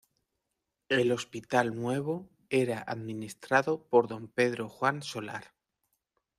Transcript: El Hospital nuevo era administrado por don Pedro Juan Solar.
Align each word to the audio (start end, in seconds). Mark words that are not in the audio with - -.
El 0.89 1.11
Hospital 1.11 1.75
nuevo 1.75 2.27
era 2.49 2.83
administrado 2.87 3.85
por 3.87 4.07
don 4.07 4.29
Pedro 4.29 4.67
Juan 4.67 5.03
Solar. 5.03 5.53